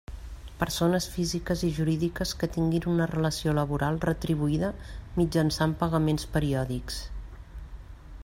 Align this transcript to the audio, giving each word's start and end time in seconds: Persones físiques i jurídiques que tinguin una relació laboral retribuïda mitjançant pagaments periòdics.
Persones 0.61 1.07
físiques 1.15 1.59
i 1.67 1.67
jurídiques 1.79 2.31
que 2.43 2.49
tinguin 2.55 2.87
una 2.93 3.07
relació 3.11 3.53
laboral 3.57 4.01
retribuïda 4.07 4.73
mitjançant 5.21 5.75
pagaments 5.83 6.25
periòdics. 6.39 6.97